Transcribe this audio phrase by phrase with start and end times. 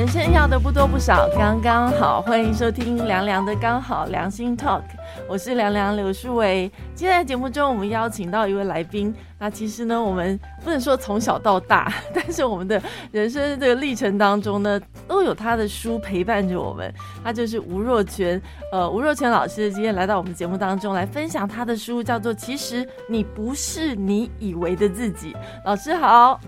[0.00, 2.22] 人生要的不多不少，刚刚好。
[2.22, 4.80] 欢迎收听凉凉的刚好良心 Talk，
[5.28, 6.70] 我是凉凉刘树伟。
[6.94, 9.14] 今天在节目中，我们邀请到一位来宾。
[9.38, 14.78] 那其实呢，我们不能说从小到大，但是我们的人生这个历程当中呢，
[15.08, 16.92] 都有他的书陪伴着我们。
[17.24, 25.32] 他就是吴若权，呃，吴若权老师今天来到我们节目当中来分享他的书，叫做《其实你不是你以为的自己》。
[25.64, 26.38] 老师好，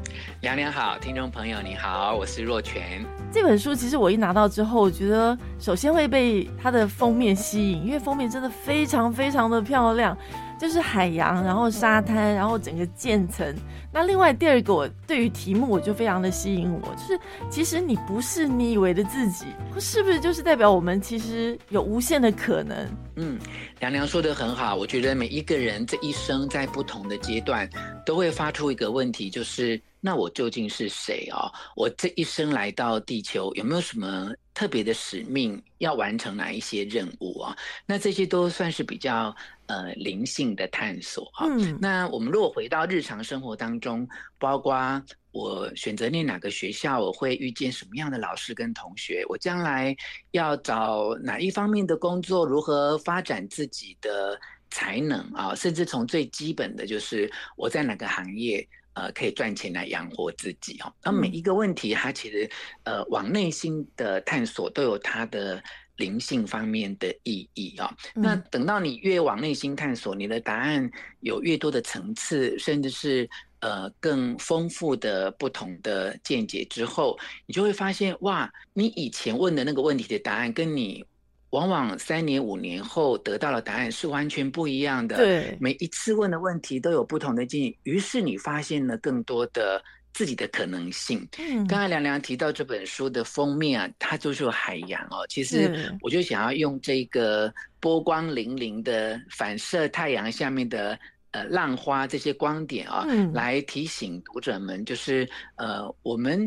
[0.42, 3.02] 凉凉好，听众朋友你好，我是若权。
[3.32, 10.16] 这本书其实我一拿到之后，我觉得首先会被它的封面吸引，因为封面真的非常非常的漂亮。
[10.60, 13.52] 就是海洋，然后沙滩，然后整个渐层。
[13.92, 17.20] 那另外第二个，我对于题目我就非常的吸引我，就是
[17.50, 19.46] 其实你不是你以为的自己，
[19.80, 22.88] 是不是就是代表我们其实有无限的可能？
[23.16, 23.40] 嗯，
[23.80, 27.68] 凉凉说的很好，我觉得每一个人这一生在不同的阶段
[28.06, 31.48] 都会发出一个问题，就是那我究竟是谁哦？
[31.74, 37.56] 我这一生来到地球有没有什么特别的使命要完成哪一些任务啊？
[37.86, 39.34] 那这些都算是比较。
[39.66, 41.46] 呃，灵性的探索啊。
[41.80, 44.06] 那我们如果回到日常生活当中，
[44.38, 49.96] 包括我选择念哪个学校，我会遇见什么样的老师跟同学，我将来
[50.32, 60.92] 要找哪一方面的工作，如何发展自己的才能啊，甚至从最基本的就是我在哪个行业呃可以赚钱来养活自己哦。
[61.02, 62.50] 那每一个问题，它其实
[62.84, 65.62] 呃往内心的探索都有它的。
[65.96, 70.90] 灵性方面的意义哦，那等到你越往内心探索，你的答案
[71.20, 73.28] 有越多的层次，甚至是
[73.60, 81.04] 呃更丰富的不同的见解之后，你就会发现哇，你以前问的那个问题的答案，跟你
[81.52, 85.16] 往往三年五年后得到的答案是完全不一样的。
[85.16, 89.82] 对，每一次问的问题都有不同的建议，于是你发现了更多的。
[90.14, 91.26] 自己的可能性。
[91.38, 95.24] 嗯，刚才凉凉提到这本书的封面啊，它就是海洋哦。
[95.26, 97.50] 其实我就想要用这个
[97.80, 100.98] 波光粼粼的反射太阳下面的
[101.30, 106.46] 呃浪花这些光点啊，来提醒读者们，就是呃我们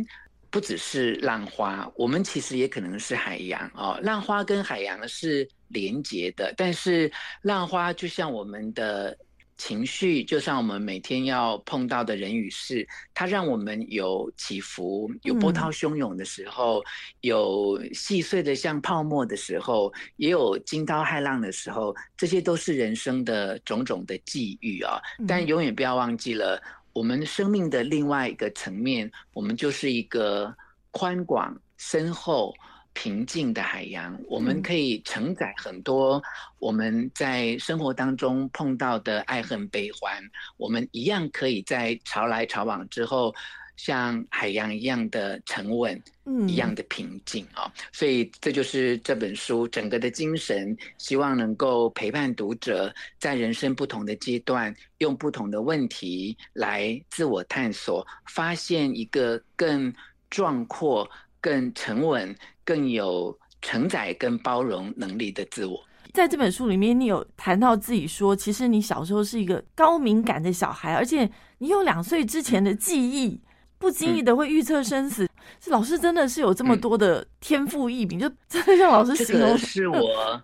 [0.55, 3.99] 不只是浪花，我们其实也可能是海洋哦。
[4.01, 7.11] 浪花跟海洋是连结的，但是
[7.41, 9.17] 浪花就像我们的。
[9.57, 16.83] 情绪就像我们每天要碰到的人与事，它让我们有起伏，有波涛汹涌的时候，
[17.21, 24.99] 有细碎的像泡沫的时候，也有惊涛骇浪的时候，这些都是人生的种种的际遇啊！
[25.25, 26.61] 但永远不要忘记了，
[26.95, 30.55] 我们生命的另外一个层面，我们就是一个
[30.91, 32.55] 宽广深厚。
[32.97, 36.23] 平静的海洋，我们可以承载很多
[36.59, 40.23] 我们在生活当中碰到的爱恨悲欢，
[40.55, 43.35] 我们一样可以在潮来潮往之后，
[43.75, 47.71] 像海洋一样的沉稳，嗯，一样的平静啊。
[47.91, 59.93] 所以这就是这本书整个的精神，希望能够陪伴读者在人生不同的阶段，用不同的问题来自我探索，发现一个更
[60.29, 61.09] 壮阔、
[61.39, 62.35] 更沉稳。
[62.67, 65.79] 更有承载跟包容能力的自我，
[66.15, 73.39] 在这本书里面，你有谈到自己说，其实你小时候是一个高敏感的小孩，而且你有两岁之前的记忆，
[73.77, 75.27] 不经意的会预测生死。
[75.59, 80.41] 这老师真的是有这么多的天赋异禀，就真的像老师形容是我。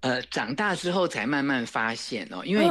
[0.00, 2.64] 呃，长大之后才慢慢发现哦，因为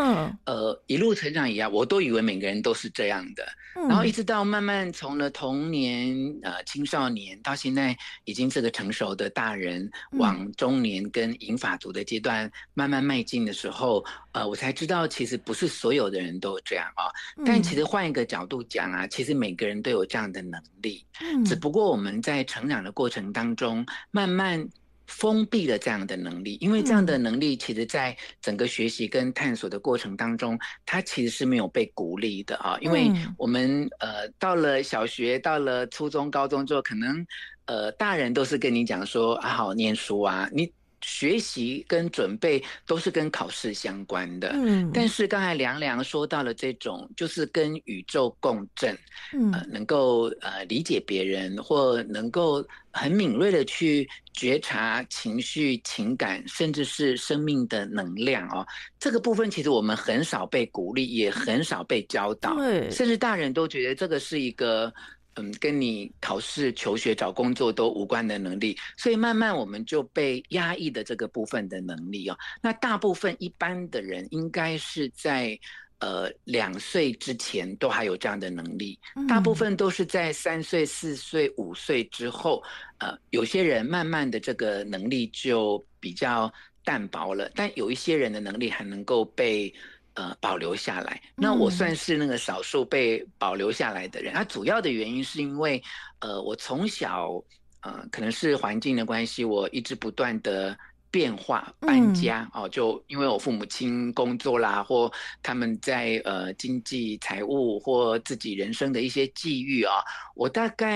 [0.46, 3.46] 呃一路成长以来，我都以为每个人都是这样的，
[3.76, 17.12] 然后一直到慢慢从了童年、呃青少年到现在已经是个成熟的大人，往中年跟银发族的阶段慢慢迈进的时候，呃，我才知道其实不是所有的人都这样啊。
[17.46, 21.06] 但其实换一个角度讲啊，其实每个人都有这样的能力，
[21.46, 24.66] 只不过我们在成长的过程当中慢慢。
[25.08, 32.78] 封闭了这样的能力，因为这样的能力其实在整个学习跟探索的过程当中，它其实是没有被鼓励的啊。
[32.82, 37.26] 因为我们呃到了小学、到了初中、高中之后，可能
[37.66, 40.72] 呃大人都是跟你讲说啊，好念书啊，你。
[41.02, 48.98] 学习跟准备都是跟考试相关的，嗯，但是刚才凉凉说到了这种，就是跟宇宙共振，
[49.34, 58.66] 嗯，能够呃理解别人，或能够很敏锐的去觉察情绪、情感，甚至是生命的能量哦。
[59.00, 64.92] 这个部分其实我们很少被鼓励，也很少被教导，对，甚至大人都觉得这个是一个。
[65.38, 72.38] 嗯，跟你考试、求学、找工作都无关的能力，所以慢慢我们就被压抑的这个部分的能力哦。
[72.62, 75.60] 那大部分一般的人应该是在
[76.00, 78.98] 呃两岁之前都还有这样的能力，
[79.28, 79.58] 大部。
[79.58, 82.62] 分都是在三岁、四岁、五岁之后，
[83.00, 89.74] 呃，有些人慢慢的这个能力就比较淡薄了，但有一些人的能力还能够被
[90.18, 91.22] 呃保留下来。
[91.36, 94.34] 那我算是那个少数被保留下来的人。
[94.34, 95.82] 那主要的原因是因为，
[96.20, 97.42] 呃，我从小
[97.82, 100.78] 呃可能是环境的关系，我一直不断的。
[101.10, 105.10] 变化搬家哦，就因为我父母亲工作啦，或
[105.42, 110.04] 他们在呃经济财务或自己人生的一些际遇啊，
[110.36, 110.96] 我大概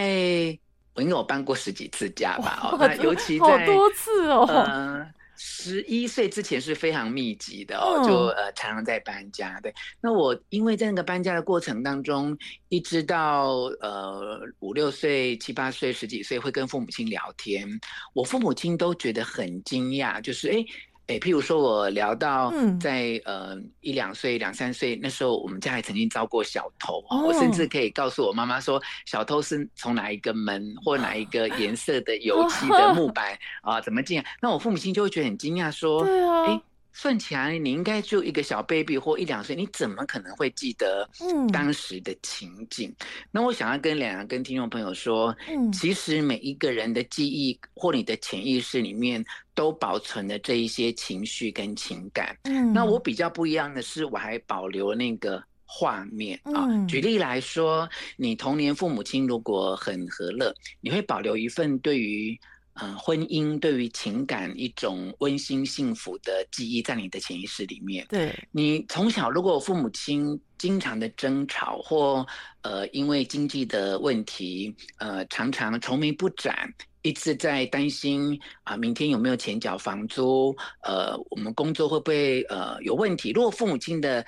[0.93, 5.07] 我应该有搬过十几次家吧，哦，那尤其在好多次哦。
[5.43, 9.59] 十一岁之前是非常密集的哦，就呃常常在搬家。
[9.59, 12.37] 对，那我因为在那个搬家的过程当中，
[12.69, 13.47] 一直到
[13.81, 17.67] 呃五六岁、七八岁、十几岁，会跟父母亲聊天，
[18.13, 20.63] 我父母亲都觉得很惊讶，就是哎。
[21.11, 34.23] 哎，譬如说，我聊到在呃一两岁、两三岁那时候，我们家还曾经遭过小偷，我甚至可以告诉我妈妈说，小偷是从哪一个门或哪一个颜色的油漆的 木板啊怎么进？
[34.41, 36.05] 那我父母亲就会觉得很惊讶，说，
[36.47, 36.61] 哎。
[36.93, 41.09] 算起来，你应该就一个小 baby 或一两岁，你怎么可能会记得
[41.51, 42.93] 当时的情景？
[43.31, 45.35] 那我想要跟两跟听众朋友说，
[45.73, 49.23] 其实每一个人的记忆或你的潜意识里面
[49.55, 52.37] 都保存了这一些情绪跟情感。
[52.73, 56.67] 那我比较不一样的是，我还保留那个画面啊。
[56.87, 62.37] 举例来说，你童年父母亲如果很和乐，你会保留一份对于。
[62.75, 68.05] 嗯，婚姻对于情感一种温馨幸福的记忆，在你的潜意识里面。
[68.07, 72.25] 对你从小，如果父母亲经常的争吵，或
[72.61, 83.31] 呃因为经济的问题，呃常常愁眉不展，一直在担心啊明天有没有钱缴房租，呃我们工作会不会呃有问题？
[83.31, 84.25] 如果父母亲的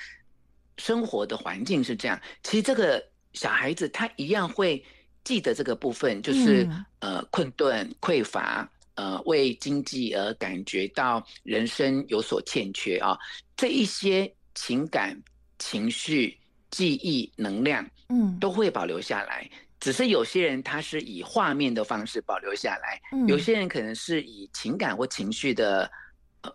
[0.78, 3.02] 生活的环境是这样，其实这个
[3.32, 4.84] 小孩子他一样会。
[5.24, 6.68] 记得这个部分就是
[7.00, 13.18] 呃困顿匮乏呃为经济而感觉到人生有所欠缺啊
[13.56, 15.18] 这一些情感
[15.60, 16.38] 情绪
[16.70, 18.38] 记忆能量嗯。
[18.40, 19.50] 都会保留下来，
[19.80, 25.90] 只是有些人他是以画面的方式保留下来，有些人可能是以情感或情绪的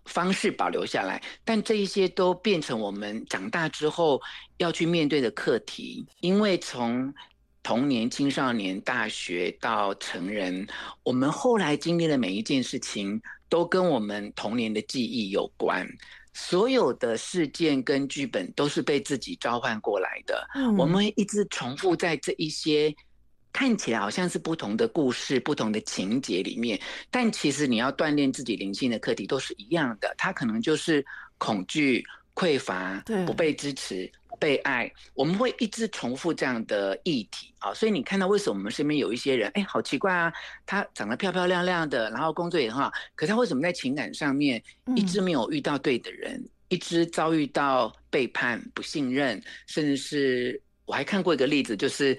[0.05, 4.21] 方式保留下来，但这一些都变成我们长大之后
[4.59, 7.13] 要去面对的课题，因为从。
[7.63, 10.67] 童年、青少年、大学到成人，
[11.03, 15.87] 我们后来经历的每一件事情，都跟我们童年的记忆有关。
[16.33, 20.49] 所有的事件跟剧本都是被自己召唤过来的。
[20.77, 22.95] 我们一直重复在这一些
[23.53, 26.81] 看起来好像是不同的故事、不同的情节里面，
[27.11, 30.15] 但其实你要锻炼自己灵性的课题都是一样的。
[30.17, 31.05] 它可能就是
[31.39, 32.05] 恐惧、
[32.39, 34.11] 匮乏、不被支持。
[34.41, 40.33] 被爱，我们会一直重复这样的议题啊，所以你看到为什么我们身边有一些人，哎，好奇怪啊，
[40.65, 44.63] 他长得漂漂亮亮的，然后工作也很好，可他为什么在情感上面
[44.95, 52.17] 一直没有遇到对的人，一直遭遇到背叛、不信任，甚至是我还看过一个例子，就是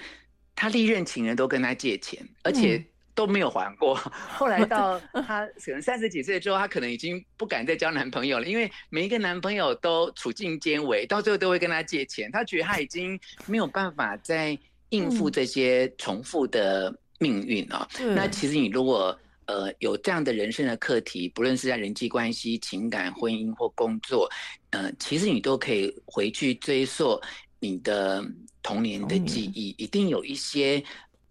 [0.57, 2.85] 他历任情人都跟他借钱，而且。
[3.19, 3.93] 都没有还过，
[4.37, 12.31] 后来到 她可能三十几岁之后，她可能已经不敢再交男朋友了，因为每一个男朋友都处境艰危，到最后都会跟她借钱。
[12.31, 14.57] 她觉得她已经没有办法再
[14.91, 17.85] 应付这些重复的命运了。
[18.15, 24.29] 那其实你如果呃有这样的人生的课题，不论是在人际关系、情感、婚姻或工作，
[24.69, 27.21] 呃，其实你都可以回去追溯
[27.59, 28.23] 你的
[28.63, 30.81] 童年的记忆，一定有一些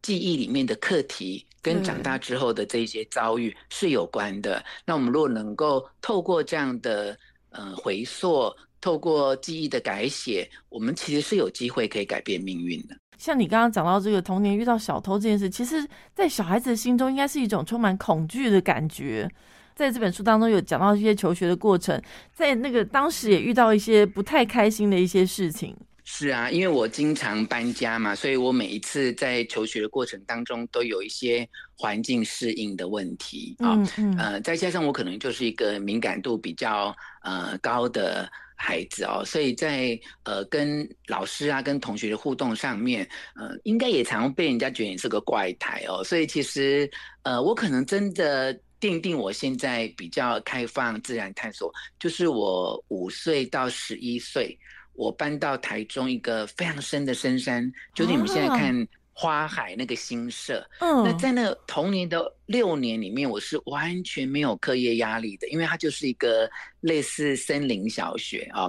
[0.02, 1.44] 记忆里面的课题。
[1.60, 4.64] 跟长大之后的这些遭遇是有关的。
[4.86, 7.18] 那我们如果能够透过这样的
[7.50, 8.50] 呃回溯，
[8.80, 12.96] 透过记忆的改写，我们其实是有机会可以改变命运的。
[13.18, 19.28] 像你刚刚讲到这个童年遇到小偷这件事，其实，在小孩子的心中应该是一种充满恐惧的感觉。
[19.74, 22.00] 在这本书当中有讲到一些求学的过程，
[22.32, 25.76] 在那个当时也遇到一些不太开心的一些事情。
[26.10, 31.46] 是啊，因为我经常搬家嘛，所以我每一次在求学的过程当中都有一些
[31.76, 33.76] 环境适应的问题啊。
[34.16, 46.02] 呃，再加上我可能就是一个敏感度比较呃高的孩子哦，所以在呃跟老师啊、跟同学的互动上面，呃，应该也常被人家觉得你是个怪胎哦。
[46.02, 46.90] 所以其实
[47.22, 54.58] 呃，我可能真的奠定我现在比较开放、自然探索，就是我五岁到十一岁。
[54.98, 68.68] 我搬到台中一个非常深的深山，就是你们现在看花海那个新社，嗯，那在那童年的六年里面，我是完全没有课业压力的，因为它就是一个类似森林小学啊。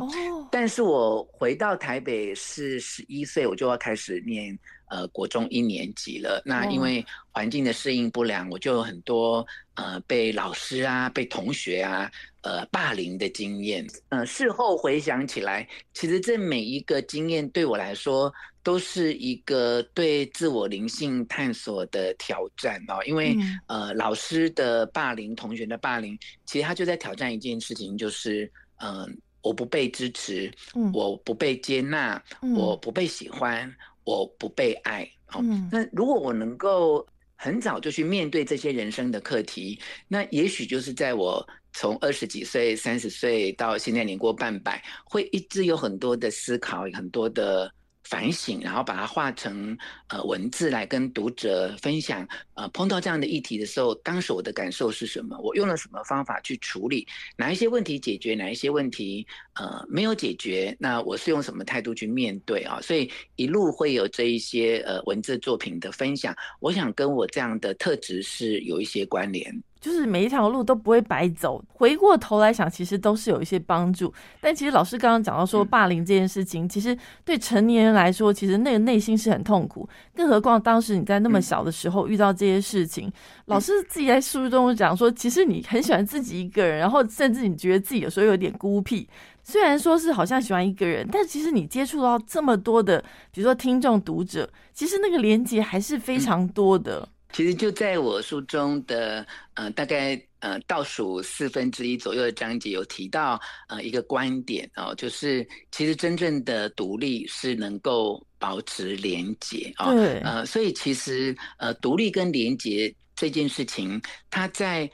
[0.51, 4.57] 但是我回到台北是十一岁，我就要开始念
[4.89, 6.41] 呃国中一年级了。
[6.45, 12.11] 那因为环境的适应不良，我就有很多呃被老师啊、被同学啊
[12.41, 13.85] 呃霸凌的经验。
[14.09, 18.33] 呃，事后回想起来，其实这每一个经验对我来说。
[18.61, 23.35] 都是一个对自我灵性探索的挑战哦，因为
[23.67, 29.05] 呃，老师的霸凌、同学的霸凌，其实他就在挑战一件事情，就是嗯，
[29.41, 30.49] 我不被支持，
[30.93, 32.23] 我不被接纳，
[32.55, 33.69] 我不被喜欢，
[34.05, 35.05] 我不被爱。
[35.25, 39.77] 好，那如果我能够很早就去面对这些人生的课题，
[40.07, 47.69] 那也许就是在我从二十几岁、三十岁到现在年过半百，会一直有很多的思考，很多的。
[48.09, 52.27] 反省，然后把它化成呃文字来跟读者分享。
[52.55, 55.37] 呃，碰到这样的议题的时候，当时我的感受是什么？
[55.39, 57.07] 我用了什么方法去处理？
[57.37, 58.33] 哪一些问题解决？
[58.33, 60.75] 哪一些问题呃没有解决？
[60.79, 62.81] 那我是用什么态度去面对啊？
[62.81, 66.35] 所以一路会有这一些呃文字作品的分享。
[66.59, 69.63] 我想跟我这样的特质是有一些关联。
[69.79, 74.13] 就是每一条路都不会白走，回过头来想，其实都是有一些帮助。
[74.41, 79.87] 但其实老师刚刚讲到说，霸凌这件事情，其实对成年人来说，其实那个内心是很痛苦。
[80.13, 83.11] 更何况当时你在那么小的时候遇到这些事情，
[83.45, 89.07] 老师自己在书中讲说，其实你很喜欢自己一个人，然后甚至你觉得自己有时候有点孤僻。
[89.41, 97.07] 虽然说是好像喜欢一个人，但其实你接触到这么多的，比如说听众、读者，其实那个连接还是非常多的。
[97.31, 109.91] 其实就在我书中的呃大概呃倒数四分之一左右的章节有提到呃一个观点哦，就是其实真正的独立是能够保持连结啊，
[110.23, 114.89] 呃，所以其实呃独立跟连结这件事情，它在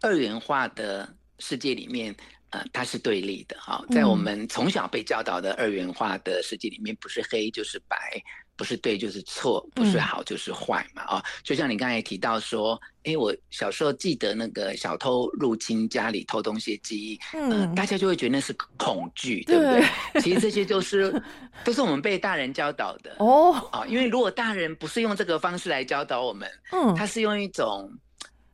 [0.00, 2.14] 二元化的世界里面
[2.50, 7.96] 呃它是对立的哈，在我们从小被教导的二元化的世界里面，不是黑就是白。
[8.58, 11.02] 不是对就是错，不是好就是坏嘛？
[11.04, 20.20] 啊，就像你刚才提到说，哎，我小时候记得那个小偷入侵家里偷东西的记忆，嗯，大家就会觉得那是恐惧，对不对？
[20.20, 21.22] 其实这些都是
[21.62, 23.52] 都是我们被大人教导的哦。
[23.70, 27.88] 啊，因为如果大人不是用这个方式来教导我们，嗯，他是用一种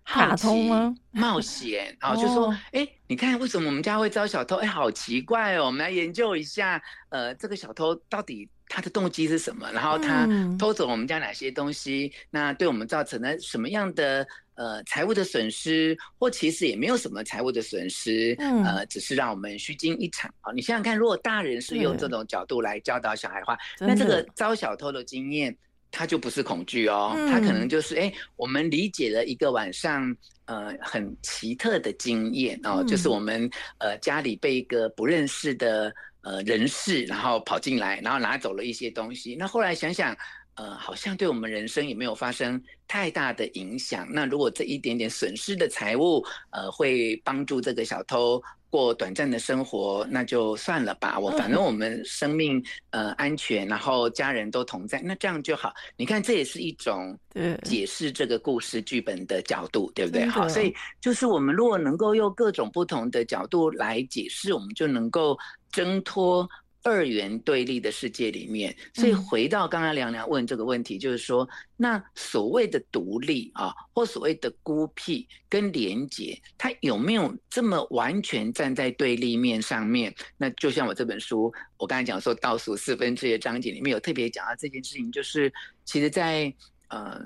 [0.03, 0.71] 好奇、
[1.13, 4.57] 冒险，然后就说，哎，你看为什么我们家会招小偷？
[4.57, 8.47] 哎，好奇怪哦，我们来研究一下，呃，这个小偷到底。
[8.75, 9.71] 他的动机是什么？
[9.71, 10.29] 然后他
[10.59, 12.13] 偷走我们家哪些东西？
[12.29, 14.27] 那对我们造成了什么样的
[14.57, 15.97] 呃财务的损失？
[16.19, 20.51] 或其实也没有什么财务的损失，呃，只是让我们虚惊一场啊！
[20.53, 25.57] 你想想看，如果大人是用这种角度来教导小孩的话，那这个招小偷的经验，
[25.93, 30.13] 他就不是恐惧哦，他可能就是哎，我们理解了一个晚上
[30.47, 35.95] 呃很奇特的经验哦，就是我们呃家里被一个不认识的。
[36.25, 39.37] 呃，人事，然后跑进来，然后拿走了一些东西。
[39.39, 40.17] 那后来想想，
[40.55, 44.07] 呃，好像对我们人生也没有发生太大的影响。
[44.11, 51.19] 那如果这一点点损失的财物，呃，会帮助这个小偷过短暂的生活，那就算了吧。
[51.19, 55.73] 我反正我们生命呃安全，然后家人都同在，那这样就好。
[55.97, 57.19] 你看，这也是一种
[57.63, 60.27] 解释这个故事剧本的角度，对不对？
[60.27, 65.37] 好，所以就是我们如果能够用各种不同的角度来解释，我们就能够。
[65.75, 66.49] 挣脱
[66.85, 80.15] 二元对立的世界里面，所以回到刚刚凉凉问这个问题，就是说，那所谓的独立啊，或所谓的孤僻跟廉洁，它有没有这么完全站在对立面上面？
[80.37, 85.51] 那就像我这本书，我刚才讲说倒数四分之一的章节里面有特别讲到这件事情，就是
[85.87, 86.53] 其实，在
[86.89, 87.19] 呃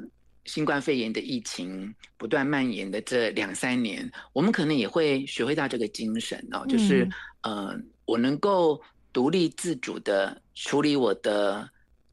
[0.45, 7.09] 新冠肺炎的疫情不断蔓延的这两三年，我们可能也会学会到这个精神哦，就是
[7.43, 7.77] 呃。
[8.09, 8.81] 我能够
[9.13, 11.69] 独立自主的处理我的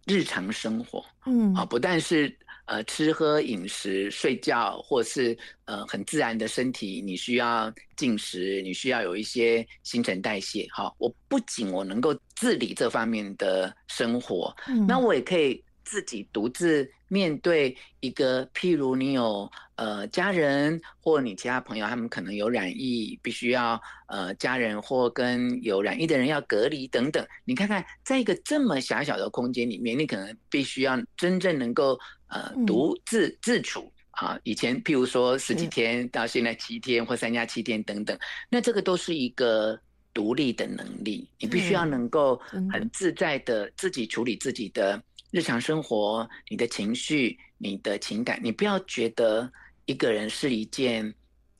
[0.05, 2.35] 日常生活，嗯，啊，不但是
[2.65, 14.85] 呃吃喝饮食、睡觉，或是呃很自然的身体，你需要进食，你需要有一些新陈代谢，好，我不仅我能够自理这方面的生活，嗯。
[14.87, 16.91] 那我也可以自己独自。
[17.07, 27.25] 面对一个，譬如你有呃家人或你其他朋友，他们可能有染疫，必须要呃家人或跟有染疫的人要隔离等等。
[27.45, 34.37] 你看看，在一个这么狭小的空间里面，你可能必须要真正能够呃独自自处啊。
[34.43, 38.17] 以前譬如说十几天，到现在七天或三加七天等等，
[38.49, 39.79] 那这个都是一个
[40.11, 41.29] 独立的能力。
[41.39, 42.41] 你必须要能够
[42.73, 44.99] 很自在的自己处理自己的。
[45.35, 49.51] 日常生活、你的情绪、你的情感，你不要觉得
[49.85, 51.13] 一个人是一件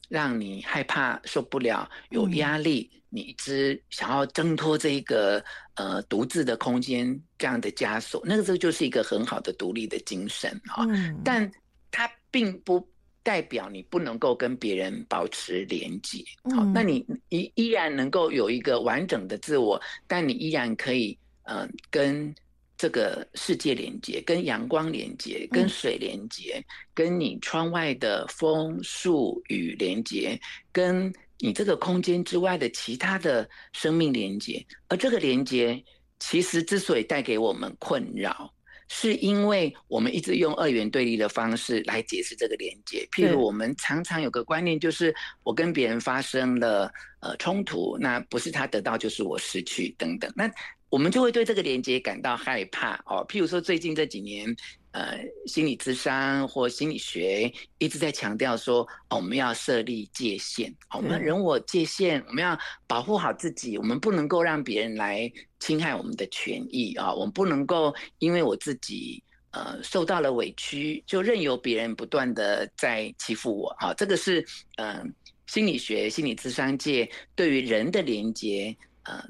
[0.07, 10.87] 让你害怕、受不了、有压力，你一直想要挣脱这一个呃独自的空间这样的枷锁，那个时候就是一个很好的独立的精神啊。
[11.21, 11.51] 但
[11.91, 12.87] 它并不
[13.23, 16.23] 代表你不能够跟别人保持连接。
[16.55, 22.33] 好，那你依依然能够有一个完整的自我，但你依然可以嗯跟。
[22.77, 26.63] 这个世界连接，跟阳光连接，跟水连接，
[26.93, 30.39] 跟你窗外的风、树、雨连接，
[30.71, 34.65] 跟你这个空间之外的其他的生命连接。
[34.89, 35.81] 而这个连接，
[36.19, 38.53] 其实之所以带给我们困扰，
[38.87, 43.07] 是因为我们一直用二元对立的方式来解释这个连接。
[43.11, 50.31] 譬如，我们常常有个观念，就是我跟别人发生了呃冲突，那不是他得到，就是我失去等等。
[50.35, 50.49] 那
[50.89, 53.25] 我们就会对这个连接感到害怕哦。
[53.27, 54.55] 譬如说，最近这几年，
[54.91, 67.13] 呃，心理咨商或心理学一直在强调说，我们要设立界限，我们人我界限，我们要保护好自己，我们不能够让别人来侵害我们的权益啊。
[67.13, 73.93] 我们不能够因为我自己呃受到了委屈，就任由别人不断的在欺负我啊。
[73.95, 74.45] 这个是
[74.77, 75.13] 嗯，
[75.47, 79.21] 心理学、心理咨商界对于人的连接，呃。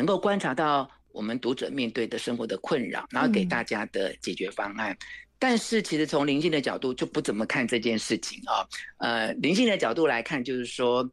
[0.00, 4.96] 能够观察到我们读者面对的生活的困扰，然后给大家的解决方案。
[5.38, 8.64] 但是，其实从灵性的角度就不怎么看这件事情啊。
[8.96, 11.06] 呃，灵性的角度来看，就是说，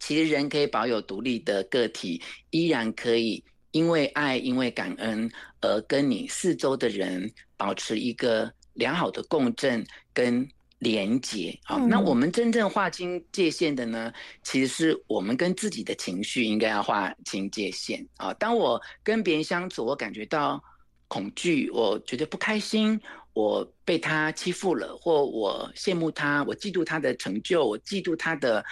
[0.00, 10.48] 其实人可以保有独立的个体，依然可以因为爱、因为感恩而跟你四周的人保持一个良好的共振跟。
[10.80, 14.12] 连接啊，那我们真正划清界限的呢，
[14.44, 18.32] 其实是我们跟自己的情绪应该要划清界限啊。
[18.34, 20.62] 当我跟别人相处，我感觉到
[21.08, 23.00] 恐惧，我觉得不开心，
[23.32, 28.64] 我被他欺负了，或我羡慕他，我嫉妒他的成就，我嫉妒他的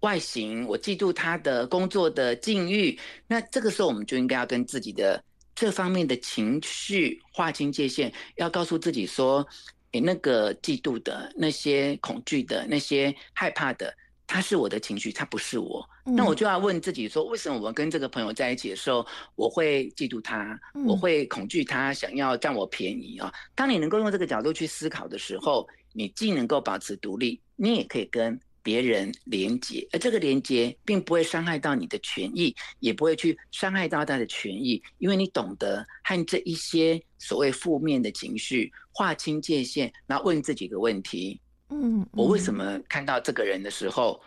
[0.00, 2.96] 外形，我嫉妒他的工作的境遇。
[3.26, 5.20] 那这个时候，我们就应该要跟自己的
[5.56, 9.44] 这方面的情绪划清界限，要告诉自己说。
[9.92, 13.94] 诶，那个嫉妒的、那些恐惧的、那些害怕的，
[14.26, 15.88] 他是我的情绪，他不是我。
[16.04, 23.32] 那我就要问自己说，为什么我跟这个朋友在一起的时候，我会嫉妒他，我会恐惧他，想要占我便宜啊？
[23.54, 28.38] 当你能够用这个角度去思考的时候，你既能够保持独立，你也可以跟。
[28.68, 44.20] 别人连接，而这个连接并不会伤害到你的权益，也不会去伤害到他的权益，因为你懂得和这一些所谓负面的情绪划清界限，然后问自己一个问题：嗯，我为什么看到这个人的时候，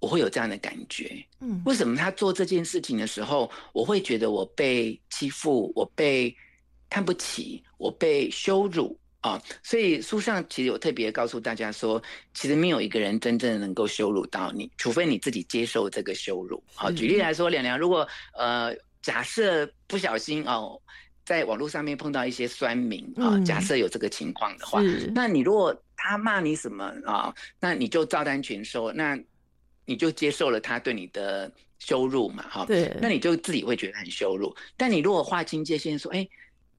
[0.00, 1.24] 我会有这样的感觉？
[1.38, 6.36] 嗯，为什么他做这件事情的时候，我会觉得我被欺负，我被
[6.90, 8.98] 看不起，我被羞辱？
[9.20, 12.00] 啊，所以书上其实有特别告诉大家说，
[12.34, 16.62] 其实没有一个人真正能够羞辱到你，除非你自己接受这个羞辱。
[16.72, 20.80] 好，举例来说，凉凉如果呃假设不小心哦，
[21.24, 24.80] 在网络上面碰到一些酸民啊，假设有这个情况的话，
[25.12, 29.18] 那你如果他骂你什么啊，那你就照单全收，那
[29.84, 31.50] 你就接受了他对你的
[31.80, 34.54] 羞辱嘛，哈，对，那你就自己会觉得很羞辱。
[34.76, 36.24] 但你如果划清界限，说，哎。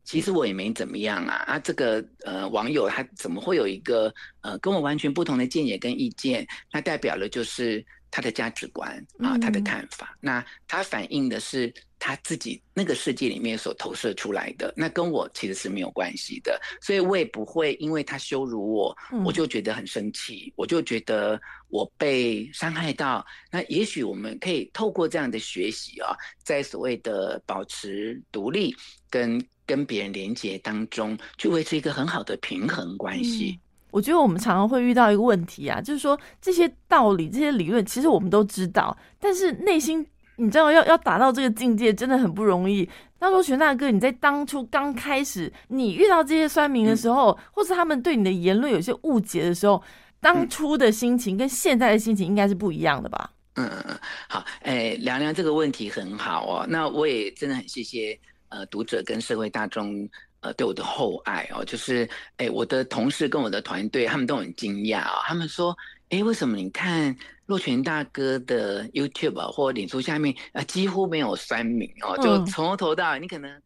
[0.04, 1.60] 其实我也没怎么样啊啊！
[1.60, 6.48] 这个呃网友他怎么会有一个呃跟我完全不同的见解跟意见？
[6.72, 10.18] 那代表了就是他的价值观啊，他的看法。
[10.20, 16.60] 那他反映的是他自己那个世界里面所投射出来的，那跟我其实是没有关系的。
[16.82, 23.26] 所以我也不会因为他羞辱我，我就觉得很生气，我就觉得我被伤害到。
[23.52, 28.76] 那也许我们可以透过这样的学习啊，在所谓的保持独立
[29.10, 29.40] 跟。
[29.70, 33.60] 跟别人连接当中，去维持一个很好的平衡关系。
[33.92, 40.04] 我觉得我们常常会遇到一个问题啊，就是说这些道理、这些理论，其实我们都知道，但是内心
[40.40, 42.90] 你知道要要达到这个境界，真的很不容易。
[43.20, 49.84] 他说：“玄大哥，你在当初刚开始，你遇到这些酸民的时候，或是他们对你的言论有些误解的时候，
[50.22, 54.00] 当初的心情跟现在的心情应该是不一样的吧？”嗯嗯嗯，
[54.30, 58.18] 好，哎，凉凉这个问题很好哦，那我也真的很谢谢。
[58.48, 65.78] 呃，读者跟社会大众呃对我的厚爱哦，就是哎，我的同事跟我的团队他们都很惊讶啊，他们说，
[66.10, 73.62] 哎，为什么你看洛泉大哥的 YouTube 或脸书下面啊几乎没有酸民哦，就从头到尾，你可能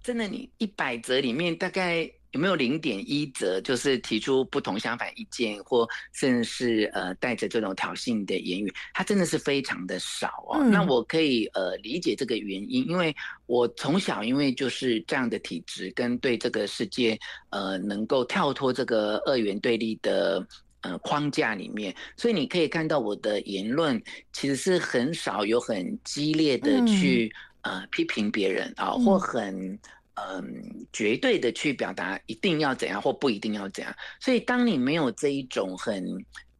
[0.00, 10.62] 真的你一百则里面大概有没有零点一则，就是提出不同相反意见，或甚至是呃带着这种挑衅的言语，它真的是非常的少哦。
[10.62, 13.12] 那我可以呃理解这个原因，因为
[13.46, 20.46] 我从小因为就是这样的体质，跟对这个世界呃能够跳脱这个二元对立的。
[20.82, 29.78] 呃，框架里面，所以你可以看到我的言论其实是很少有很激烈的去呃批评别人啊，或很
[30.14, 33.94] 嗯绝对的去表达一定要怎样或不一定要怎样。
[34.20, 36.02] 所以当你没有这一种很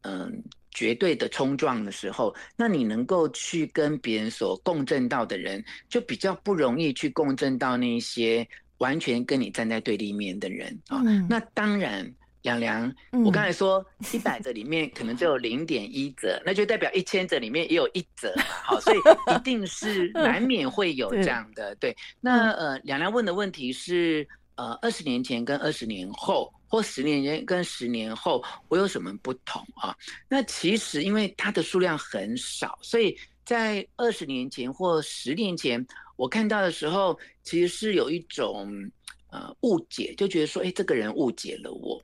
[0.01, 11.01] 嗯绝对的冲撞的时候，那你能够去跟别人所共振到的人，就比较不容易去共振到那些完全跟你站在对立面的人啊。
[11.27, 12.13] 那当然。
[12.43, 21.75] 凉凉，我刚才说一百折里面可能只有零点一则，那就代表一千折里面也有一则嘛，好，所以一定是 难免会有这样的。
[21.75, 29.95] 对，那呃，凉凉问的问题是，呃，二十年前跟二十年后，或十年前跟十年后，我有什么不同啊？
[30.27, 38.71] 那其实因为它的数量很少，所以在二十年前或十年前，我看到的时候，其实是有一种
[39.29, 42.01] 呃误解，就觉得说，哎，这个人误解了我。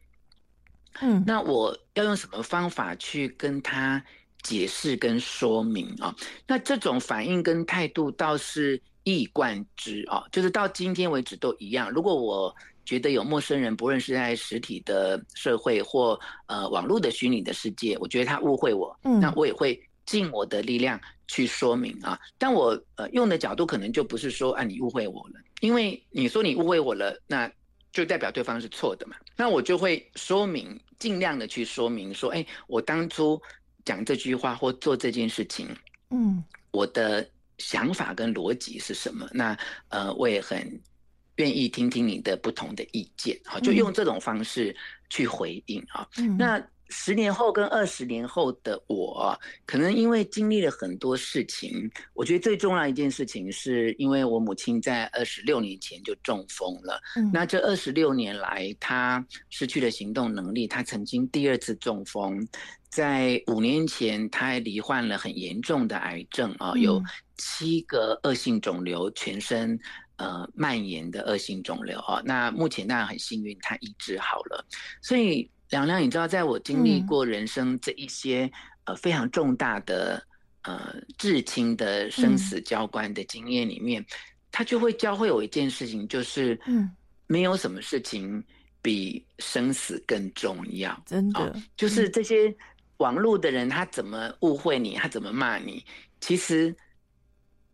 [1.02, 4.04] 嗯，那我要用什么方法去跟他
[4.44, 6.16] 解释跟说明啊？
[6.48, 11.90] 那这种反应跟态度倒是一以贯之啊，就是到今天为止都一样。
[11.92, 12.54] 如果我
[12.86, 22.18] 觉得有陌生人，不论是在实体的社会或呃网络的虚拟的世界，我觉得他误会我，那我也会尽我的力量去说明啊。
[22.38, 27.52] 但我呃用的角度可能就不是说啊你误会我了，因为你说你误会我了，那
[27.92, 29.16] 就代表对方是错的嘛。
[29.36, 30.80] 那我就会说明。
[31.00, 33.40] 尽量的去说明说，哎，我当初
[33.86, 35.70] 讲这句话或做这件事情，
[36.10, 37.24] 嗯，我的
[37.60, 39.30] 想法跟逻辑是什么？
[39.32, 39.56] 那
[39.90, 40.82] 呃，我也很
[41.36, 44.76] 愿意听听你的不同的意见，好，就用这种方式
[45.08, 46.10] 去回应啊。
[46.36, 46.60] 那。
[46.90, 57.02] 十年后跟二十年后的我，可能因为经历了很多事情，我觉得最重要一件事情，是因为我母亲在二十六年前就中风了。
[57.34, 62.48] 那这二十六年来，她失去了行动能力，她曾经第二次中风，
[62.90, 67.04] 在五年前，她还罹患了很严重的癌症啊，有
[67.38, 69.78] 七个恶性肿瘤，全身
[70.16, 72.22] 呃蔓延的恶性肿瘤啊。
[72.24, 74.66] 那目前当然很幸运，她医治好了，
[75.02, 75.50] 所以。
[75.70, 78.50] 梁亮，你知道，在我经历过人生这一些
[78.86, 80.22] 呃非常重大的
[80.64, 84.06] 呃至亲的生死交关的经验里面，
[84.52, 86.90] 他就会教会我一件事情，就是嗯，
[87.28, 88.42] 没有什么事情
[88.82, 90.98] 比生死更重要。
[91.06, 92.56] 真的，就是这些
[92.98, 95.86] 网络的人，他怎么误会你，他怎么骂你，
[96.22, 96.74] 其实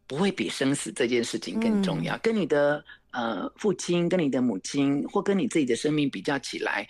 [0.07, 2.17] 不会比生死这件事情更重要。
[2.23, 6.87] 跟你的呃父亲、跟你的母亲，或跟你自己的生命比较起来。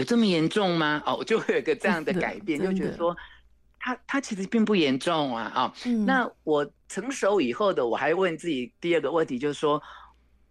[0.00, 1.02] 有这么严重吗？
[1.06, 3.16] 哦，我就会有个这样的改变，就觉得说，
[3.78, 5.74] 他他其实并不严重啊，啊，
[6.06, 9.80] 那我成熟以后的，我还问自己第二个问题，就是说。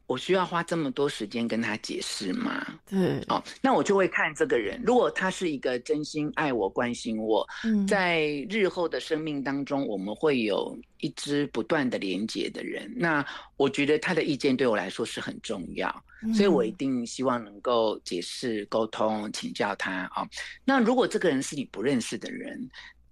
[0.10, 2.66] 我需要花这么多时间跟他解释吗？
[2.90, 7.48] 对，哦，那我就会看这个人，如果他是一个真心爱我、关心我，
[7.88, 13.24] 在日后的生命当中，我们会有一支不断的连接的人，那
[13.56, 20.28] 我觉得他的意见对我来说是很重要，所以我一定希望能够解释、沟通、请教他啊。
[20.66, 22.68] 那如果这个人是你不认识的人，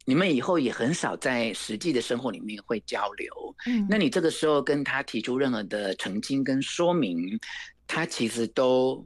[0.09, 7.37] 你们以后也很少在实际的生活里面会交流，嗯，那你这个时候跟他提出任何的澄清跟说明，
[7.85, 9.05] 他其实都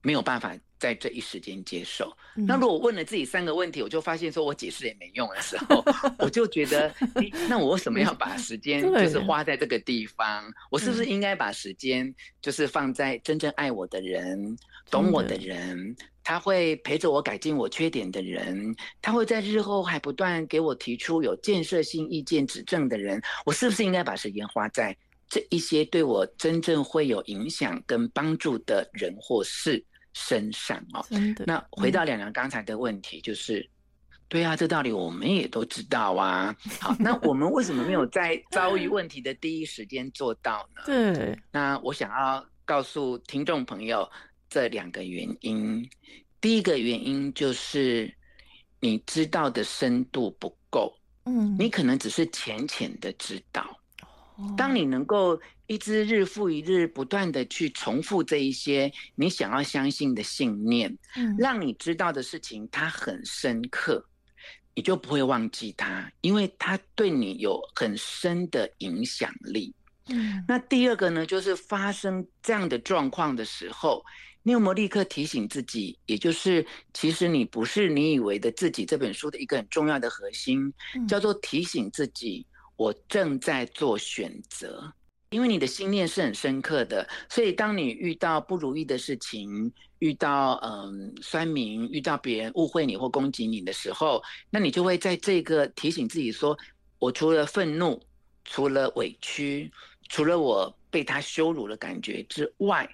[0.00, 2.10] 没有办法在这一时间接受。
[2.34, 5.84] 那如果问了自己三个问题，我就发现说我解释也没用的时候，
[6.18, 6.94] 我就觉得，
[7.46, 10.50] 那我为什么要把时间就是花在这个地方？
[10.70, 14.56] 我是不是应该把时间就是放在真正爱我的人、
[14.90, 15.96] 懂我的人？
[16.24, 24.94] 他会陪着我改进我缺点的人，他会在日后还不断给我提出有建设性意见指正的人，我是不是应该把时间花在
[25.26, 31.02] 这一些对我真正会有影响跟帮助的人或事身上哦？
[31.46, 33.66] 那回到两两刚才的问题，就是，
[34.28, 36.54] 对啊，这道理我们也都知道啊。
[36.78, 40.82] 好，那我们为什么没有在遭遇问题的第一时间做到呢？
[41.14, 44.06] 对，那我想要告诉听众朋友。
[44.50, 45.88] 这两个原因，
[46.40, 48.12] 第一个原因就是
[48.80, 50.92] 你知道的深度不够，
[51.24, 53.78] 嗯，你可能只是浅浅的知道。
[54.56, 64.02] 当你能够一直日复一日不断的去重复这一些你想要相信的信念，嗯，让你知道的事情它很深刻，
[64.74, 69.74] 你就不会忘记它，因为它对你有很深的影响力。
[70.06, 74.02] 嗯，那第二个呢，就是发生这样的状况的时候。
[74.48, 75.98] 你有没有立刻提醒自己？
[76.06, 78.86] 也就是其实你不是你以为的自己。
[78.86, 80.72] 这本书的一个很重要的核心，
[81.06, 84.90] 叫做提醒自己，我正在做选择。
[85.28, 96.56] 因为你的心念是很深刻的，所以当你遇到不如意的事情，遇到嗯酸民，遇到别人误会你或攻击你的时候，那你就会在这个提醒自己说：
[96.98, 98.02] 我除了愤怒，
[98.46, 99.70] 除了委屈，
[100.08, 102.88] 除了我被他羞辱的感觉之外，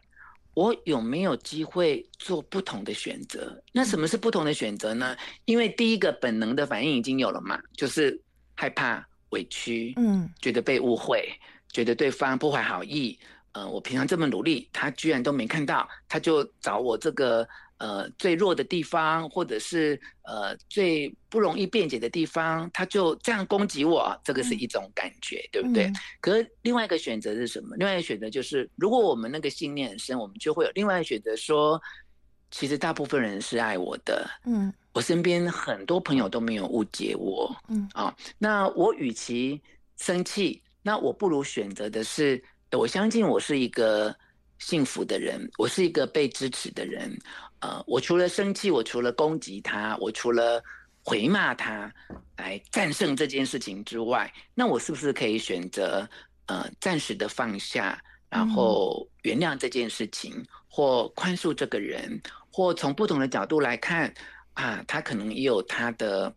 [0.55, 3.61] 我有没有机会做不同的选择？
[3.73, 5.17] 那什么是不同的选择呢？
[5.45, 8.19] 因为第一个本能的反应已经有了嘛，就是
[8.55, 11.29] 害怕、委屈，嗯，觉得被误会。
[11.73, 13.19] 觉得对方不怀好意，
[13.51, 17.45] 呃，我平常这么努力，他居然都没看到，他就找我这个
[17.79, 25.93] 呃最弱的地方，或者是呃最不容易辩解的地方，他就这样攻击我，这个是一种感觉，对不对？
[26.21, 27.77] 可是另外一个选择是什么？
[27.77, 31.81] 另外一个选择就是，如果我们那个信念很深，我们就会有另外一个选择，说
[32.51, 39.61] 其实大部分人是爱我的，嗯，我身边很多朋友都没有误解我，嗯啊，那我与其
[39.97, 40.61] 生气。
[40.87, 44.15] 那我不如选择的是，我相信我是一个
[44.59, 47.11] 幸福的人，我是一个被支持的人。
[47.65, 50.63] 呃，我除了生气，我除了攻击他，我除了
[51.03, 51.91] 回骂他
[52.37, 56.07] 来战胜这件事情之外，那我是不是可以选择
[56.45, 57.99] 呃暂时的放下，
[58.29, 62.21] 然后原谅这件事情，或宽恕这个人，
[62.53, 64.13] 或从不同的角度来看
[64.53, 66.35] 啊，他可能也有他的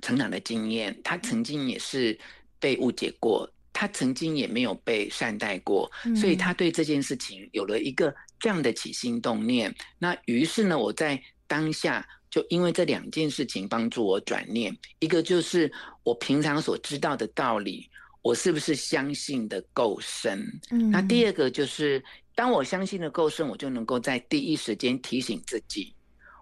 [0.00, 2.18] 成长的经验，他曾经也是
[2.58, 3.46] 被误解过。
[3.74, 9.74] 他曾经也没有被善待过，所以他对这件事情有了一个这样的起心动念。
[9.98, 14.76] 那于是呢，我在当下就因为这两件事情帮助我转念。
[14.98, 17.88] 一个就是我平常所知道的道理，
[18.20, 20.44] 我是不是相信的够深？
[20.70, 25.94] 嗯那第二个就是，当我相信的够深，我就能够在第一时间提醒自己，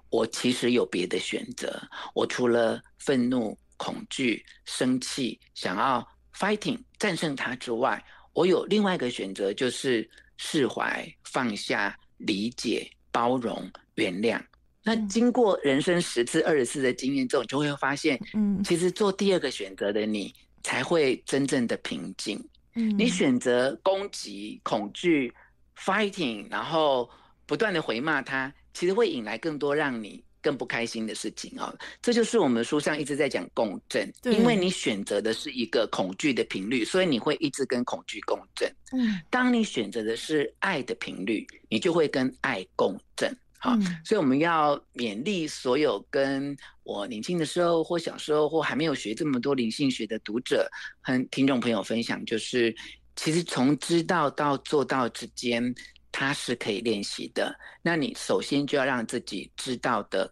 [0.08, 1.80] 我其实有别的选择。
[2.14, 6.04] 我除了愤怒、恐惧、生气，想要。
[6.32, 10.08] fighting 战胜它之外，我有另外一个选择，就是
[10.42, 14.42] 释怀、放下、理解、包容、原谅。
[14.82, 22.42] 那经过人生十次、二十次的经验之后，就会发现，嗯，其实做第二个选择的你，才会真正的平静。
[22.74, 25.30] 嗯，你选择攻击、恐惧、
[25.76, 27.10] fighting，然后
[27.44, 30.24] 不断的回骂他，其实会引来更多让你。
[30.42, 38.70] 更不开心的事情啊，这就是我们书上一直在讲共振，因为你选择的是一个恐惧的频率，所以你会一直跟恐惧共振。
[38.92, 43.36] 嗯，当你选择的是爱的频率，你就会跟爱共振。
[43.58, 50.66] 好，所以我们要勉励所有跟我年轻的时候或小时候或还没有学这么多灵性学的读者
[51.02, 52.74] 和听众朋友分享，就是
[53.16, 55.74] 其实从知道到做到之间。
[56.12, 60.30] 它是可以练习的，那你首先就要让自己知道的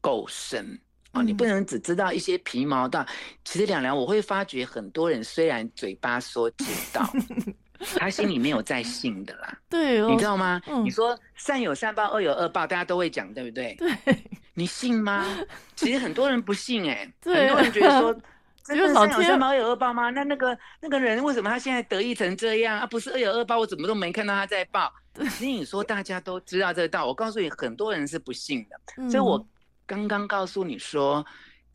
[0.00, 0.78] 够深
[1.12, 3.06] 啊，你不能只知道一些皮毛的。
[3.44, 7.10] 其实两两，我会发觉很多人虽然嘴巴说知道，
[7.96, 9.58] 他心里没有在信的啦。
[9.70, 10.60] 对，你知道吗？
[10.84, 13.74] 你说善有善报，恶有恶报，大家都会讲，对不对？
[13.76, 13.90] 对，
[14.54, 15.26] 你信吗？
[15.74, 18.16] 其实很多人不信， 哎，很多人觉得说。
[18.66, 20.10] 真的善有善报，恶有二报吗？
[20.10, 22.86] 那那个那个人为什么他现在得意成这样啊？
[22.86, 24.92] 不是二有二报，我怎么都没看到他在报。
[25.16, 29.10] 其实你说大家都知道这个道，我告诉你，很多人是不信的。
[29.10, 29.46] 所以我
[29.86, 31.24] 刚刚告诉你说，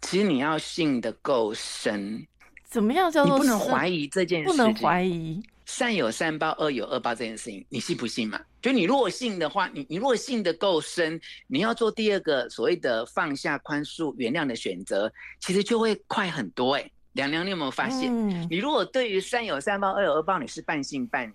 [0.01, 2.25] 其实你要信的够深。
[2.65, 3.38] 怎么样叫做？
[3.38, 5.41] 你不能怀疑这件事，不能怀疑。
[5.71, 8.38] 善有善报，恶有恶报这件事情，你信不信嘛？
[8.62, 16.75] 就你如果信的话，你你如果信的够深，你要做第二个所谓的放下、宽恕、原谅的选择，其实就会快很多。
[16.75, 18.12] 哎，凉凉，你有没有发现？
[18.49, 21.31] 你如果对于善有善报，恶有恶报，你是半信半疑，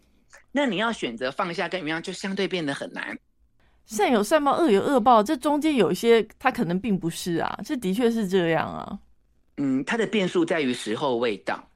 [0.53, 3.19] 那你要选择放下跟原谅，就相对变得很难。
[3.87, 8.99] 善有善报，恶有恶报，这中间有一些，它可能并不是啊，这的确是这样啊。
[9.57, 11.67] 嗯，它的变数在于时候未到。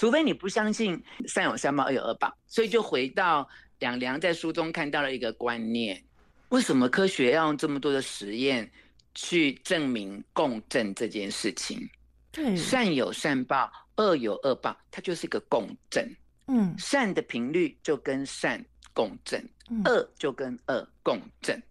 [0.00, 3.46] 除非你不相信善有善报恶有恶报，所以就回到
[3.80, 6.02] 两良在书中看到了一个观念：
[6.48, 8.66] 为什么科学要用这么多的实验
[9.14, 11.86] 去证明共振这件事情？
[12.32, 16.10] 对，善有善报，恶有恶报，它就是一个共振。
[16.46, 19.46] 嗯，善的频率就跟善共振，
[19.84, 21.62] 恶就跟恶共振。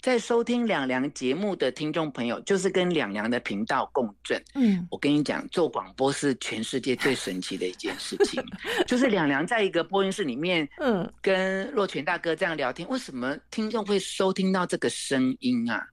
[0.00, 4.42] 在收听两良节目的听众朋友，就是跟两良的频道共振。
[4.54, 8.42] 嗯，我跟你讲，做广播是全世界最神奇的一件事情。
[8.86, 15.84] 就是两良在一个播音室里面，嗯，跟若泉大哥这样聊天，为什么听众会收听到这个声音啊？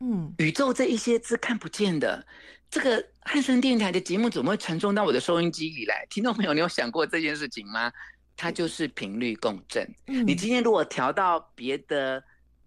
[0.00, 2.24] 嗯，宇宙这一些是看不见的。
[2.70, 6.06] 这个汉声电台的节目怎么会传送到我的收音机里来？
[6.10, 7.90] 听众朋友，你有想过这件事情吗？
[8.36, 9.88] 它就是频率共振。
[10.06, 12.22] 你今天如果调到别的。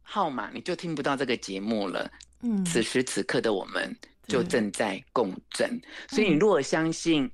[0.09, 2.09] 号码，你就听不到这个节目了。
[2.41, 3.93] 嗯，此时此刻的我们
[4.25, 7.29] 就正在共振，所以你如果相信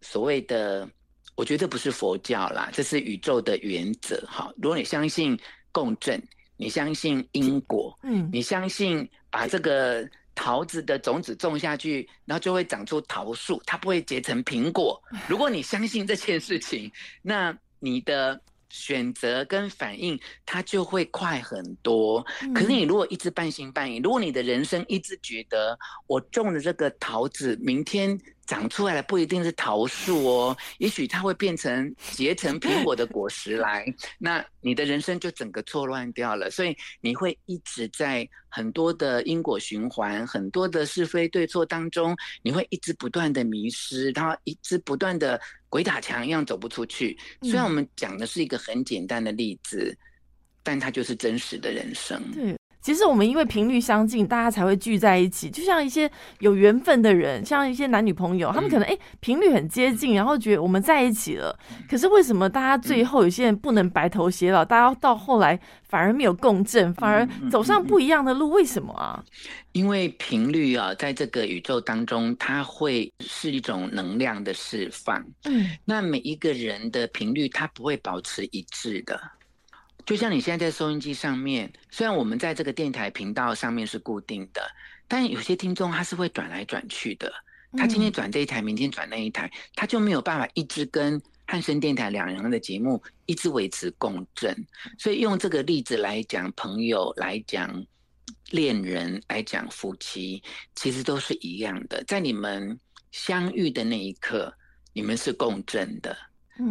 [0.00, 0.88] 所谓的，
[1.34, 4.16] 我觉得不是佛教啦，这是宇宙的原则。
[4.26, 5.38] 哈，如果你相信
[5.72, 6.18] 共振，
[6.56, 14.98] 你相信因果，嗯，你相信把这个桃子的种子种下去，然后就会长出桃树，它不会结成苹果。
[15.28, 18.40] 如果你相信这件事情，那你的。
[18.76, 22.22] 选择跟反应，它就会快很多。
[22.54, 28.20] 可是你如果一直半信半疑，如果你的人生一直觉得我种的这个桃子，明天。
[28.46, 33.84] 长出来的不一定是桃树哦，也许它会变成结成苹果的果实来，
[34.18, 36.50] 那你的人生就整个错乱掉了。
[36.50, 47.18] 所以你会一直在很多的因果循环、很多的是非对错当中，你会一直不断的迷失，然后一直不断的鬼打墙一样走不出去。
[47.42, 49.96] 虽然我们讲的是一个很简单的例子，
[50.62, 52.22] 但它就是真实的人生。
[52.32, 52.56] 对。
[52.86, 55.50] 其实我们因为频率相近，大家才会聚在一起。
[55.50, 61.58] 就像一些有缘分的人，像一些男女朋友，他们可能哎频率很接近，然后觉得我们在一起了。
[61.90, 64.64] 可是为什么大家最后有些人不能白头偕老？
[64.64, 68.50] 大家到后来反而没有共振，反而走上不一样的路？
[68.50, 69.20] 为什么啊？
[69.72, 75.20] 因为频率啊，在这个宇宙当中，它会是一种能量的释放。
[75.42, 79.20] 嗯，那每一个人的频率，它不会保持一致的。
[80.06, 84.62] 就像你现在在收音机上面，虽然我们在这个电台频道上面是固定的，
[85.08, 87.30] 但有些听众他是会转来转去的。
[87.76, 94.56] 他今天转这一台，明天转那一台，他就没有办法一直跟汉声电台两人的节目一直维持共振。
[94.96, 97.84] 所以用这个例子来讲，朋友来讲，
[98.52, 100.40] 恋人来讲，夫妻
[100.76, 102.02] 其实都是一样的。
[102.04, 102.78] 在你们
[103.10, 104.54] 相遇的那一刻，
[104.92, 106.16] 你们是共振的。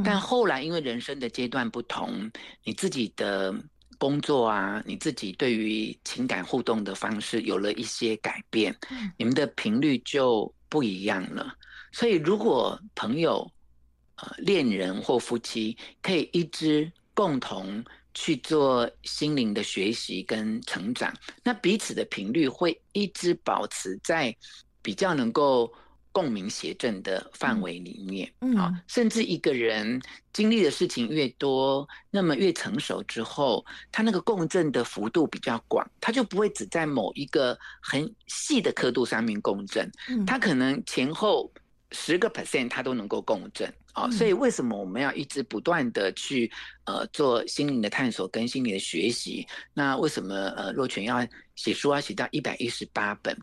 [0.04, 2.32] 但后来因为人生的阶段不同，
[2.64, 3.54] 你自己的
[4.00, 8.76] 工作啊，你自己对于情感互动的方式有了一些改变，
[9.16, 11.54] 你们的频率就不一样了。
[11.92, 13.50] 所以如果朋友、
[14.16, 24.36] 呃恋人或夫妻可以一直共同去做心灵的学习跟成长，那彼此的频率会一直保持在
[24.82, 25.72] 比较能够。
[26.16, 30.02] 共鸣谐振的范围里面，啊，甚至一个人
[30.32, 39.92] 经历的事情越多，那么越成熟之后，他那个共振的幅度比较广，他就不会只在某一个很细的刻度上面共振，
[40.26, 41.52] 他可能前后
[41.92, 46.50] 十个 percent 他都能够共振，啊，所以为什么我们要一直不断的去
[46.86, 49.46] 呃做心灵的探索跟心灵的学习？
[49.74, 53.38] 那为什么呃若泉要写书要写到一百一十八本？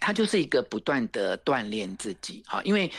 [0.00, 2.90] 他就是一个不断的锻炼自己，好，因为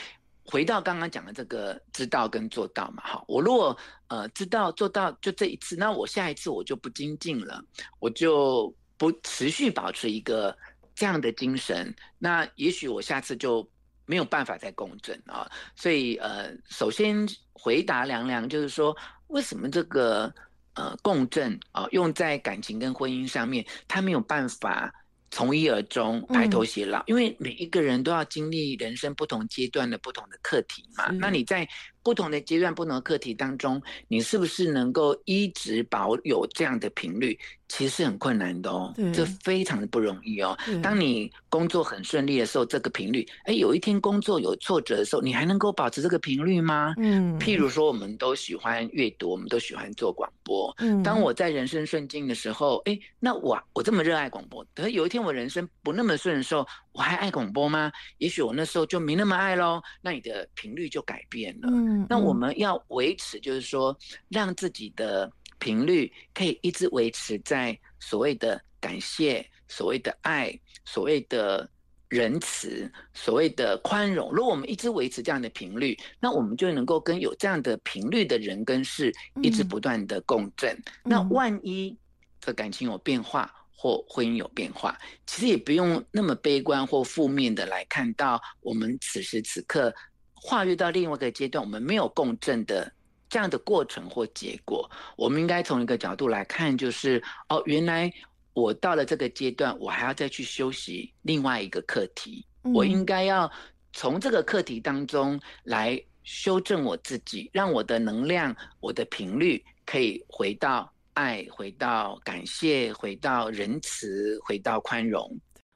[0.45, 3.75] 回到刚刚讲的这个知道跟做到嘛，好，我如果
[4.07, 7.63] 呃知道做到就这一次，那我下一次我就不精进了，
[7.99, 10.55] 我就不持续保持一个
[10.93, 13.67] 这样的精神，那也许我下次就
[14.05, 15.49] 没有办法再共振啊。
[15.75, 18.95] 所以呃，首先回答凉凉就是说，
[19.27, 20.33] 为什么这个
[20.73, 24.93] 呃共振啊用在感情跟婚姻上面，他没有办法。
[25.33, 31.09] 从一而终，白头偕老，因为每一个人都要经历人生不同阶段的不同的课题嘛。
[31.19, 31.67] 那你在
[32.03, 37.39] 不同的阶段、不同的课题当中，你是不是能够一直保有这样的频率？
[37.69, 40.55] 其实是很困难的哦，这非常的不容易哦。
[40.83, 46.93] 当你工作很顺利的时候，这个频率，哎，有一天工作有挫折的时候，你还能够保持这个频率吗？
[46.97, 50.71] 嗯，譬如说，我们都喜欢阅读，我们都喜欢做广播。
[50.77, 57.91] 嗯，当我在人生顺境的时候，哎，那我我这么热爱广播，可是有一天我人生不那么顺的时候，我还爱广播吗？
[58.17, 59.81] 也许我那时候就没那么爱喽。
[60.01, 61.67] 那你的频率就改变了。
[61.69, 63.97] 嗯，那我们要维持，就是说，
[64.29, 65.31] 让自己的。
[65.59, 70.53] 频率可以一直维持在所谓的感谢、所谓的爱、
[70.83, 71.69] 所谓的
[72.09, 74.29] 仁慈、所谓的宽容。
[74.33, 79.09] 如果我们一直维持这样的频率，那我们就能够跟有这样的频率的人跟事
[79.41, 80.77] 一直不断的共振。
[81.01, 81.97] 那万一
[82.41, 83.49] 的感情有变化
[83.83, 89.93] 或婚姻有变化，其实也不用那么悲观或负面的来看到我们此时此刻
[90.35, 92.89] 跨越到另外一个阶段，我们没有共振的。
[93.27, 98.09] 这样的过程或结果，我们应该从一个角度来看，就是哦，原来
[98.53, 102.45] 我到了这个阶段，我还要再去修习另外一个课题。
[102.61, 103.51] 我应该要
[103.91, 115.29] 从这个课题当中来修正我自己，让我的能量、我的频率可以回到爱，回到感谢，回到仁慈，回到宽容。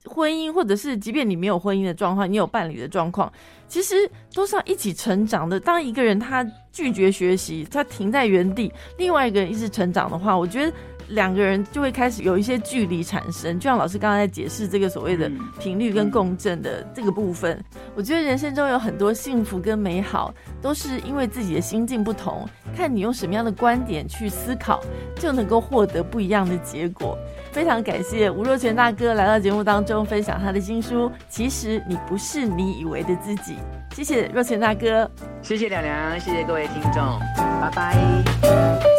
[0.06, 3.32] 婚姻，或者是即便你没有婚姻的状况，你有伴侣的状况，
[3.68, 5.60] 其实都是要一起成长的。
[5.60, 10.72] 当一个人他拒绝学习，他停在原地，另外一个人一直成长的话，我觉得
[11.10, 13.60] 两个人就会开始有一些距离产生。
[13.60, 17.64] 就像老师刚刚在解释这个所谓的频率跟共振的这个部分，
[17.96, 24.82] 我觉得人生中有很多幸福跟美好，都是因为自己的心境不同，看你用什么样的观点去思考，
[25.16, 27.18] 就能够获得不一样的结果。
[27.52, 31.12] 非常感谢吴若泉大哥来到节目当中分享他的新书。
[31.28, 33.56] 其实你不是你以为的自己。
[33.96, 35.10] 谢谢若泉大哥，
[35.42, 38.97] 谢谢亮亮，谢谢各位听众，拜拜。